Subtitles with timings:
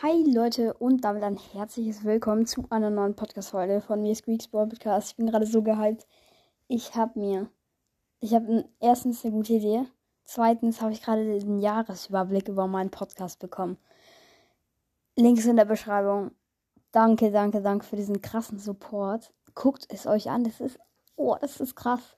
[0.00, 4.68] Hi Leute und damit ein herzliches Willkommen zu einer neuen Podcast-Folge von mir, Squeaks Ball
[4.68, 5.10] Podcast.
[5.10, 6.06] Ich bin gerade so gehypt.
[6.68, 7.50] Ich habe mir,
[8.20, 9.86] ich habe erstens eine gute Idee.
[10.22, 13.76] Zweitens habe ich gerade den Jahresüberblick über meinen Podcast bekommen.
[15.16, 16.30] Links in der Beschreibung.
[16.92, 19.32] Danke, danke, danke für diesen krassen Support.
[19.56, 20.44] Guckt es euch an.
[20.44, 20.78] Das ist,
[21.16, 22.16] oh, das ist krass.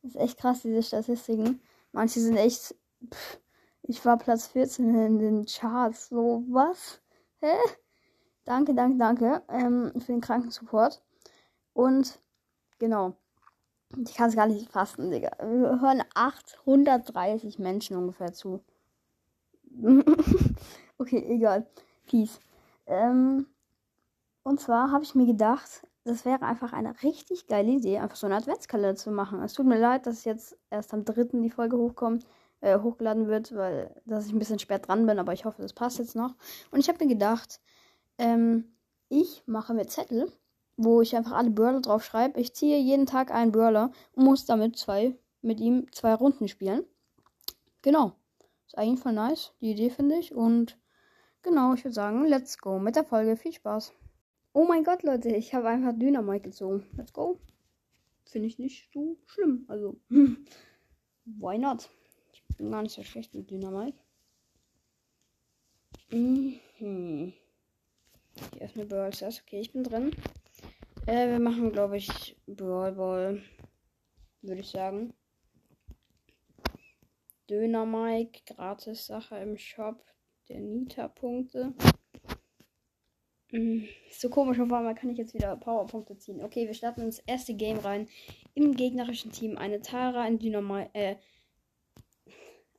[0.00, 1.60] Das ist echt krass, diese Statistiken.
[1.92, 2.74] Manche sind echt,
[3.12, 3.38] pff,
[3.82, 6.08] ich war Platz 14 in den Charts.
[6.08, 7.02] So, was?
[7.40, 7.54] Hä?
[8.44, 11.02] Danke, danke, danke ähm, für den kranken Support.
[11.72, 12.18] Und
[12.78, 13.16] genau.
[13.96, 15.30] Ich kann es gar nicht fassen, Digga.
[15.38, 18.62] Wir hören 830 Menschen ungefähr zu.
[20.98, 21.66] okay, egal.
[22.06, 22.40] Peace.
[22.86, 23.46] Ähm,
[24.42, 28.26] und zwar habe ich mir gedacht, das wäre einfach eine richtig geile Idee, einfach so
[28.26, 29.42] eine Adventskalender zu machen.
[29.42, 31.40] Es tut mir leid, dass jetzt erst am 3.
[31.40, 32.26] die Folge hochkommt
[32.60, 35.72] äh, hochgeladen wird, weil dass ich ein bisschen spät dran bin, aber ich hoffe, das
[35.72, 36.34] passt jetzt noch.
[36.70, 37.60] Und ich habe mir gedacht,
[38.18, 38.64] ähm,
[39.08, 40.30] ich mache mir Zettel,
[40.76, 42.40] wo ich einfach alle Brawler drauf schreibe.
[42.40, 46.84] Ich ziehe jeden Tag einen Brawler und muss damit zwei mit ihm zwei Runden spielen.
[47.82, 48.12] Genau.
[48.66, 50.34] Ist eigentlich voll nice, die Idee finde ich.
[50.34, 50.78] Und
[51.42, 53.36] genau, ich würde sagen, let's go mit der Folge.
[53.36, 53.92] Viel Spaß.
[54.52, 56.86] Oh mein Gott, Leute, ich habe einfach Dynamite gezogen.
[56.96, 57.40] Let's go.
[58.24, 59.64] Finde ich nicht so schlimm.
[59.68, 59.96] Also,
[61.24, 61.88] why not?
[62.58, 63.96] Bin gar nicht so schlecht mit Dynamite.
[66.10, 67.32] Mhm.
[68.52, 69.40] Hier erstmal Brawl Stars.
[69.42, 70.10] Okay, ich bin drin.
[71.06, 73.42] Äh, wir machen, glaube ich, Brawl Ball.
[74.42, 75.14] Würde ich sagen.
[77.48, 80.04] Dynamite, gratis Sache im Shop.
[80.48, 81.74] Der Nita-Punkte.
[83.50, 83.88] Mhm.
[84.10, 86.42] So komisch, auf einmal kann ich jetzt wieder Powerpunkte ziehen.
[86.42, 88.08] Okay, wir starten ins erste Game rein.
[88.54, 91.16] Im gegnerischen Team eine Tara, ein Dynamite, äh,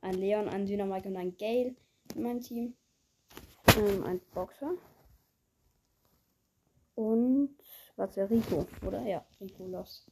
[0.00, 1.74] ein Leon, ein Dynamite und ein Gale
[2.14, 2.74] in meinem Team.
[3.76, 4.74] Ähm, ein Boxer.
[6.94, 7.56] Und
[7.96, 9.02] was der Rico, oder?
[9.06, 10.06] Ja, Rico los.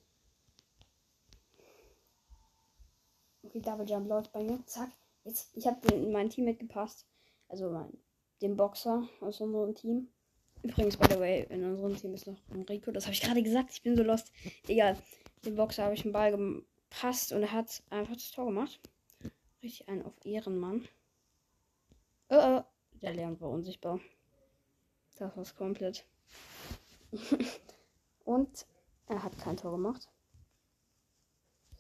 [3.43, 4.65] Okay, Double Jump läuft bei mir.
[4.67, 4.91] Zack.
[5.25, 7.07] Jetzt, ich habe mein Team mitgepasst.
[7.49, 7.99] Also mein,
[8.43, 10.09] den Boxer aus unserem Team.
[10.63, 12.91] Übrigens, by the way, in unserem Team ist noch ein Rico.
[12.91, 13.71] Das habe ich gerade gesagt.
[13.73, 14.33] Ich bin so lost.
[14.67, 14.97] Egal.
[15.45, 18.81] Den Boxer habe ich einen Ball gepasst und er hat einfach das Tor gemacht.
[19.63, 20.87] Richtig ein auf Ehrenmann.
[22.29, 22.65] Oh, oh.
[23.03, 24.01] Der Leon war unsichtbar.
[25.17, 26.05] Das war's komplett.
[28.25, 28.67] Und
[29.07, 30.09] er hat kein Tor gemacht.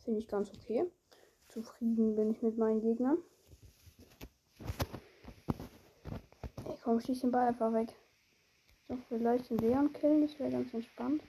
[0.05, 0.91] Finde ich ganz okay.
[1.49, 3.19] Zufrieden bin ich mit meinen Gegnern.
[6.75, 7.94] Ich komm, schieß den Ball einfach weg.
[8.88, 11.22] Doch vielleicht den Leon killen, das wäre ganz entspannt.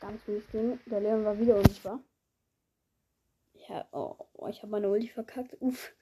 [0.00, 0.78] Ganz mies Ding.
[0.86, 2.00] Der Leon war wieder unsichtbar.
[3.68, 4.16] Ja, oh,
[4.48, 5.56] ich habe meine Ulti verkackt.
[5.60, 5.92] Uff.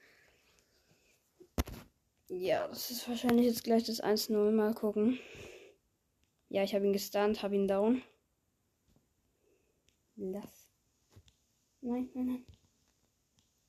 [2.29, 4.51] Ja, das ist wahrscheinlich jetzt gleich das 1-0.
[4.51, 5.19] Mal gucken.
[6.49, 8.01] Ja, ich habe ihn gestunt, habe ihn down.
[10.15, 10.69] Lass.
[11.81, 12.45] Nein, nein, nein.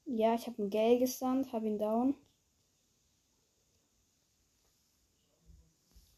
[0.06, 2.14] Ja, ich habe einen Gale gestunt, habe ihn down.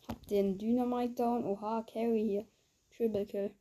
[0.07, 1.45] Hab den Dynamite down.
[1.45, 2.47] Oha, Carry hier.
[2.91, 3.55] Triple Kill.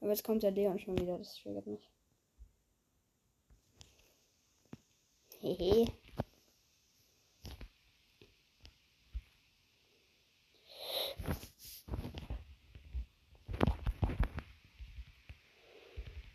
[0.00, 1.18] Aber jetzt kommt der Leon schon wieder.
[1.18, 1.90] Das triggert mich.
[5.40, 5.86] Hehe.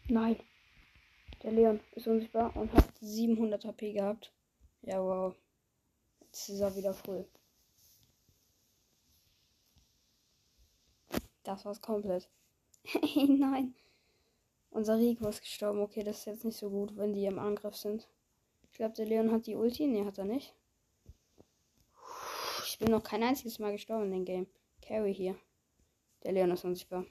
[0.07, 0.38] Nein.
[1.44, 4.31] Der Leon ist unsichtbar und hat 700 HP gehabt.
[4.84, 5.35] Ja, wow.
[6.19, 7.28] Jetzt ist er wieder voll.
[11.44, 12.29] Das war's komplett.
[13.16, 13.73] Nein.
[14.69, 15.81] Unser Rico ist gestorben.
[15.81, 18.07] Okay, das ist jetzt nicht so gut, wenn die im Angriff sind.
[18.72, 19.86] Ich glaube, der Leon hat die Ulti.
[19.86, 20.56] Ne, hat er nicht.
[22.66, 24.48] Ich bin noch kein einziges Mal gestorben in dem Game.
[24.82, 25.36] Carry hier.
[26.24, 27.06] Der Leon ist unsichtbar.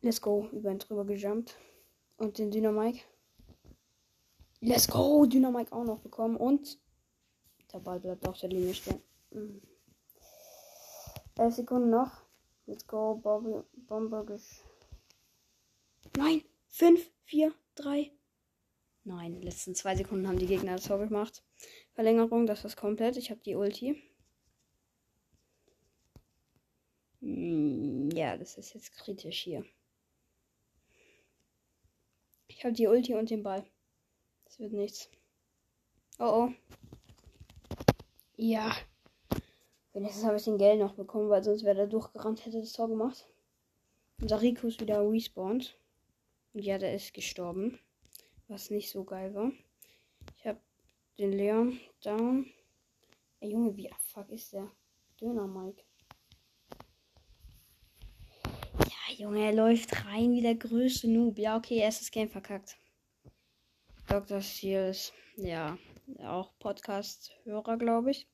[0.00, 0.48] Let's go.
[0.52, 1.56] Über ihn drüber gejumpt.
[2.16, 3.02] Und den Dynamike.
[4.60, 5.26] Let's go.
[5.26, 6.36] Dynamike auch noch bekommen.
[6.36, 6.78] Und
[7.72, 9.02] der Ball bleibt auf der Linie stehen.
[9.30, 9.60] Mhm.
[11.36, 12.22] Elf Sekunden noch.
[12.66, 13.16] Let's go.
[13.16, 13.66] Bombe.
[16.16, 16.42] Nein.
[16.68, 18.12] 5, 4, 3,
[19.06, 21.44] Nein, in den letzten zwei Sekunden haben die Gegner das Tor gemacht.
[21.94, 23.16] Verlängerung, das war's komplett.
[23.16, 24.02] Ich habe die Ulti.
[27.20, 29.64] Hm, ja, das ist jetzt kritisch hier.
[32.48, 33.64] Ich habe die Ulti und den Ball.
[34.44, 35.08] Das wird nichts.
[36.18, 36.52] Oh oh.
[38.36, 38.74] Ja.
[39.92, 42.88] Wenigstens habe ich den Geld noch bekommen, weil sonst wäre der durchgerannt, hätte das Tor
[42.88, 43.28] gemacht.
[44.20, 45.78] Unser Rico ist wieder respawned.
[46.54, 47.78] Und ja, der ist gestorben
[48.48, 49.52] was nicht so geil war.
[50.38, 50.60] Ich habe
[51.18, 52.50] den Leon down.
[53.40, 54.70] Ey, Junge, wie fuck ist der?
[55.20, 55.82] Döner Mike.
[58.78, 61.38] Ja, Junge, er läuft rein wie der größte Noob.
[61.38, 62.76] Ja, okay, erstes Game verkackt.
[64.08, 64.40] Dr.
[64.40, 65.76] Seals, ja,
[66.20, 68.28] auch Podcast-Hörer, glaube ich.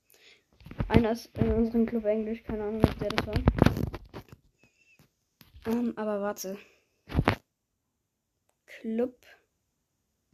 [0.89, 3.35] Einer ist in unserem Club Englisch, keine Ahnung, wer das war.
[5.67, 6.59] Ähm, aber warte.
[8.67, 9.17] Club.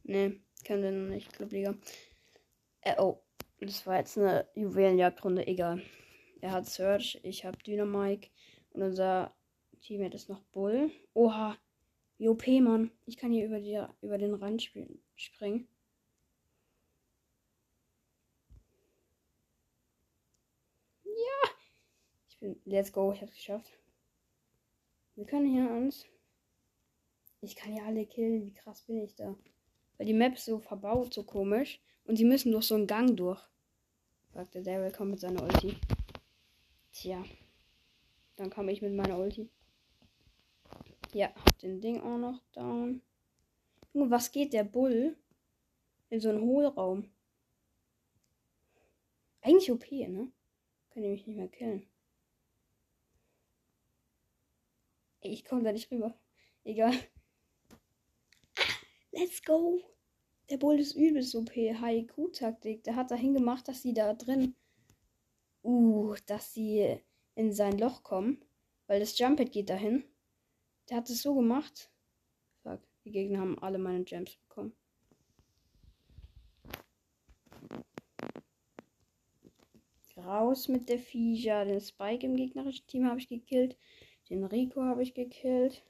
[0.09, 1.31] Ne, können wir noch nicht.
[1.35, 1.75] Clubliga.
[2.81, 3.21] Äh, oh.
[3.61, 5.83] Das war jetzt eine Juwelenjagdrunde, egal.
[6.41, 8.31] Er hat Search, ich habe Dynamike
[8.71, 9.35] und unser
[9.83, 10.91] Teammate ist noch Bull.
[11.13, 11.59] Oha.
[12.17, 12.91] JP, Mann.
[13.05, 15.69] Ich kann hier über, die, über den Rand springen.
[21.05, 21.51] Ja.
[22.29, 22.61] Ich bin.
[22.65, 23.13] Let's go.
[23.13, 23.79] Ich hab's geschafft.
[25.17, 26.07] Wir können hier uns.
[27.43, 28.47] Ich kann ja alle killen.
[28.47, 29.37] Wie krass bin ich da?
[29.99, 31.81] Weil die Map ist so verbaut, so komisch.
[32.05, 33.41] Und sie müssen durch so einen Gang durch.
[34.33, 35.77] Sagte Daryl, komm mit seiner Ulti.
[36.93, 37.23] Tja.
[38.37, 39.51] Dann komme ich mit meiner Ulti.
[41.13, 43.03] Ja, hab den Ding auch noch down.
[43.93, 45.17] Junge, was geht der Bull
[46.11, 47.11] in so einen Hohlraum?
[49.41, 50.31] Eigentlich OP, ne?
[50.91, 51.87] Kann ich mich nicht mehr killen.
[55.21, 56.15] Ich komme da nicht rüber.
[56.65, 56.95] Egal.
[59.19, 59.83] Let's go.
[60.49, 61.51] Der Bull ist übelst OP.
[61.51, 62.85] HIQ-Taktik.
[62.85, 64.55] Der hat dahin gemacht, dass sie da drin.
[65.65, 67.01] Uh, dass sie
[67.35, 68.45] in sein Loch kommen.
[68.87, 70.05] Weil das Jumpet geht dahin.
[70.89, 71.91] Der hat es so gemacht.
[72.63, 72.81] Fuck.
[73.05, 74.73] Die Gegner haben alle meine Gems bekommen.
[80.17, 81.65] Raus mit der Fija.
[81.65, 83.77] Den Spike im gegnerischen Team habe ich gekillt.
[84.31, 85.83] Den Rico habe ich gekillt.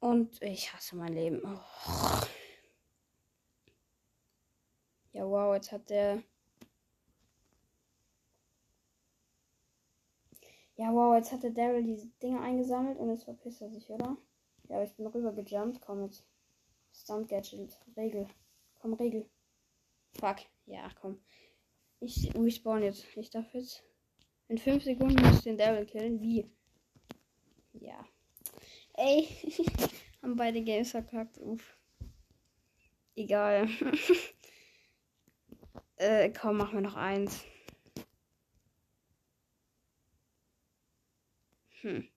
[0.00, 1.42] Und ich hasse mein Leben.
[1.44, 2.26] Oh.
[5.12, 6.22] Ja, wow, jetzt hat der.
[10.76, 14.16] Ja, wow, jetzt hat der Daryl diese Dinge eingesammelt und jetzt verpisst er sich, oder?
[14.68, 15.80] Ja, aber ich bin rüber gejumpt.
[15.80, 16.26] Komm jetzt.
[16.92, 17.80] Stunt Gadget.
[17.96, 18.28] Regel.
[18.80, 19.28] Komm, Regel.
[20.18, 20.36] Fuck.
[20.66, 21.18] Ja, komm.
[22.00, 23.06] Ich respawn jetzt.
[23.16, 23.82] Ich darf jetzt.
[24.48, 26.20] In 5 Sekunden muss ich den Daryl killen.
[26.20, 26.50] Wie?
[27.72, 28.04] Ja.
[28.96, 29.28] Ey.
[30.22, 31.38] Haben beide Games verkackt.
[31.38, 31.76] Uff.
[33.14, 33.68] Egal.
[35.96, 37.44] äh, komm, machen wir noch eins.
[41.82, 42.08] Hm.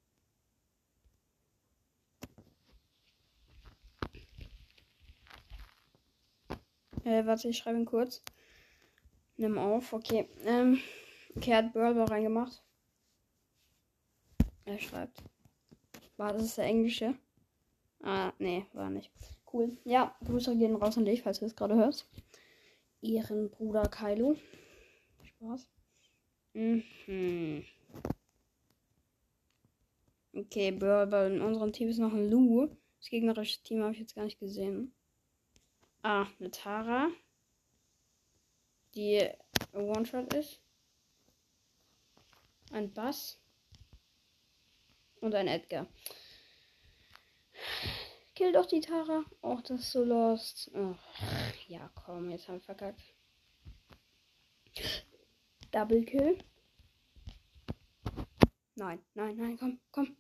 [7.04, 8.22] Äh, warte, ich schreibe ihn kurz.
[9.38, 10.30] Nimm auf, okay.
[10.46, 10.80] Ähm,
[11.36, 12.62] okay, hat Burble reingemacht.
[14.66, 15.22] Er schreibt.
[16.20, 17.16] War das der englische?
[18.04, 19.10] Ah, nee, war nicht.
[19.54, 19.78] Cool.
[19.86, 22.10] Ja, Grüße gehen raus an dich, falls du es gerade hörst.
[23.00, 24.36] Ihren Bruder Kylo.
[25.24, 25.70] Spaß.
[26.56, 27.64] Mhm.
[30.34, 31.36] Okay, Burble.
[31.36, 32.68] In unserem Team ist noch ein Lu.
[32.98, 34.94] Das gegnerische Team habe ich jetzt gar nicht gesehen.
[36.02, 37.08] Ah, eine Tara.
[38.94, 39.26] Die
[39.72, 40.60] One-Shot ist.
[42.74, 43.40] Ein Bass.
[45.22, 45.88] Und ein Edgar.
[48.36, 49.26] Kill doch die Tara.
[49.42, 50.72] Och, das ist so lost.
[50.74, 50.96] Oh,
[51.68, 53.02] ja, komm, jetzt haben wir verkackt.
[55.72, 56.38] Double Kill.
[58.76, 60.16] Nein, nein, nein, komm, komm.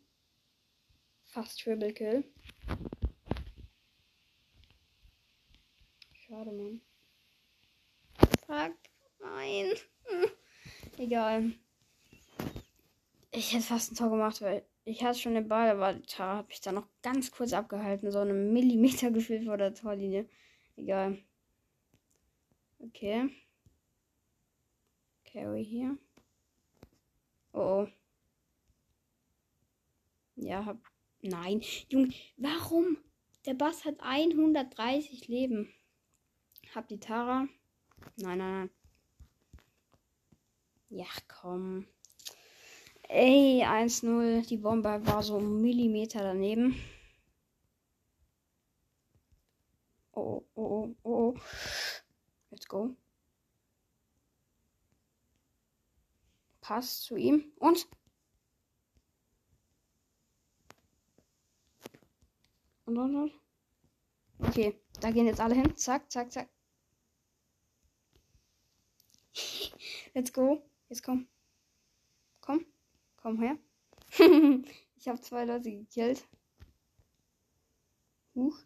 [1.23, 2.25] Fast Triple Kill.
[6.11, 6.81] Schade, Mann.
[8.45, 8.75] Fuck,
[9.19, 9.73] nein.
[10.03, 10.29] Hm.
[10.97, 11.53] Egal.
[13.31, 16.51] Ich hätte fast ein Tor gemacht, weil ich hatte schon den Ball, aber da habe
[16.51, 18.11] ich da noch ganz kurz abgehalten.
[18.11, 20.27] So einen Millimeter gefühlt vor der Torlinie.
[20.75, 21.17] Egal.
[22.79, 23.29] Okay.
[25.25, 25.97] Carry hier.
[27.53, 27.87] Oh, oh.
[30.35, 30.77] Ja, hab.
[31.21, 31.61] Nein.
[31.89, 32.97] Junge, warum?
[33.45, 35.71] Der Bass hat 130 Leben.
[36.73, 37.47] Hab die Tara.
[38.15, 38.69] Nein, nein, nein.
[40.89, 41.85] Ja, komm.
[43.09, 44.45] Ey, 1-0.
[44.47, 46.75] Die Bombe war so einen Millimeter daneben.
[50.13, 51.39] Oh, oh, oh, oh, oh.
[52.51, 52.95] Let's go.
[56.61, 57.51] Pass zu ihm.
[57.57, 57.87] Und?
[62.85, 63.33] Und, und, und.
[64.39, 65.75] Okay, da gehen jetzt alle hin.
[65.75, 66.49] Zack, zack, zack.
[70.13, 70.61] Let's go.
[70.89, 71.27] Jetzt komm.
[72.41, 72.65] Komm.
[73.29, 73.59] Komm her.
[74.97, 76.27] ich habe zwei Leute gekillt.
[78.33, 78.57] Huch.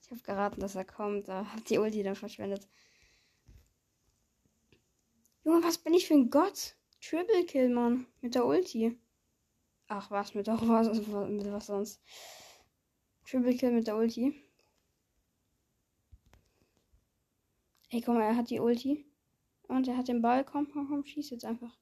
[0.00, 1.28] Ich habe geraten, dass er kommt.
[1.28, 2.66] Da hat die Ulti dann verschwendet.
[5.44, 6.74] Junge, was bin ich für ein Gott?
[7.02, 8.06] Triple Kill, Mann.
[8.22, 8.98] Mit der Ulti.
[9.88, 10.88] Ach, was mit der was,
[11.28, 12.00] mit was sonst?
[13.26, 14.34] Triple Kill mit der Ulti.
[17.90, 19.04] Ey, guck mal, er hat die Ulti.
[19.68, 20.46] Und er hat den Ball.
[20.46, 21.76] Komm, komm, komm, schieß jetzt einfach.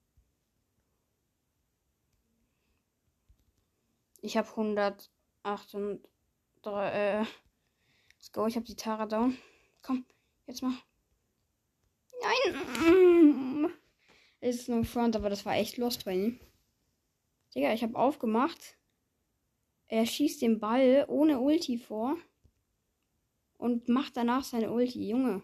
[4.22, 6.00] Ich habe 108 und
[6.62, 7.24] 3, äh,
[8.12, 9.36] let's go, ich habe die Tara down.
[9.82, 10.04] Komm,
[10.46, 10.84] jetzt mach.
[12.22, 13.72] Nein!
[14.40, 16.40] Es ist nur Front, aber das war echt lost bei ihm.
[17.54, 18.76] Digga, ich habe aufgemacht.
[19.88, 22.16] Er schießt den Ball ohne Ulti vor.
[23.58, 25.08] Und macht danach seine Ulti.
[25.08, 25.42] Junge.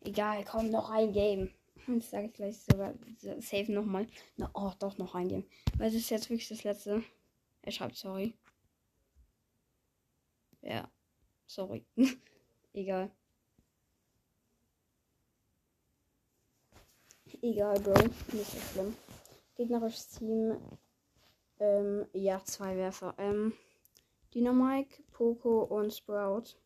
[0.00, 1.50] Egal, komm, noch ein Game.
[1.86, 2.94] Das sage ich gleich sogar
[3.38, 4.06] safe nochmal.
[4.36, 5.44] Na, oh, doch noch ein Game.
[5.78, 7.04] Weil es ist jetzt wirklich das letzte.
[7.62, 8.34] Er schreibt sorry.
[10.62, 10.90] Ja,
[11.46, 11.84] sorry.
[12.72, 13.10] Egal.
[17.40, 17.94] Egal, Bro.
[18.32, 18.96] Nicht so schlimm.
[19.56, 20.56] Gegnerisches Team.
[21.58, 23.14] Ähm, ja, zwei Werfer.
[23.18, 23.52] Ähm,
[24.34, 26.56] Dynamike, Poco und Sprout.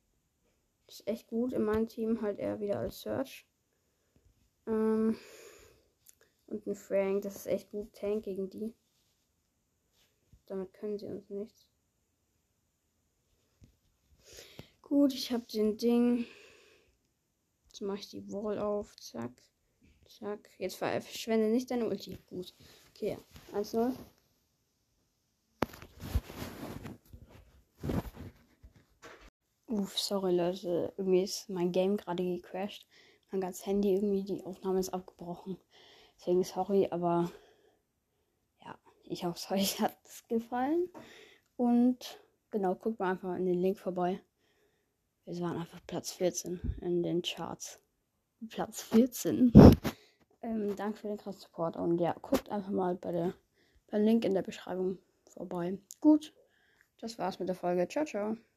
[0.86, 1.52] Das ist echt gut.
[1.52, 3.46] In meinem Team halt eher wieder als Search.
[4.66, 5.16] Ähm,
[6.46, 7.22] und ein Frank.
[7.22, 7.92] Das ist echt gut.
[7.92, 8.74] Tank gegen die.
[10.46, 11.66] Damit können sie uns nichts.
[14.80, 16.24] Gut, ich habe den Ding.
[17.66, 18.96] Jetzt mache ich die Wall auf.
[18.96, 19.32] Zack.
[20.06, 20.48] Zack.
[20.58, 22.16] Jetzt verschwende nicht deine Ulti.
[22.28, 22.54] Gut.
[22.94, 23.18] Okay.
[23.52, 23.92] 1-0.
[29.66, 30.94] Uff, sorry Leute.
[30.96, 32.86] Irgendwie ist mein Game gerade gecrashed.
[33.32, 35.58] Mein ganzes Handy irgendwie, die Aufnahme ist abgebrochen.
[36.16, 37.30] Deswegen sorry, aber
[39.06, 40.88] ich hoffe, euch hat es gefallen.
[41.56, 42.20] Und
[42.50, 44.20] genau, guckt mal einfach in den Link vorbei.
[45.24, 47.80] Wir waren einfach Platz 14 in den Charts.
[48.48, 49.52] Platz 14.
[50.42, 51.76] ähm, danke für den krassen Support.
[51.76, 53.34] Und ja, guckt einfach mal bei der,
[53.90, 55.78] beim Link in der Beschreibung vorbei.
[56.00, 56.32] Gut,
[57.00, 57.88] das war's mit der Folge.
[57.88, 58.36] Ciao, ciao.